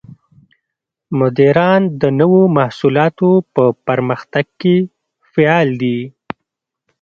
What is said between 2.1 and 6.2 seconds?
نوو محصولاتو په پرمختګ کې فعال دي.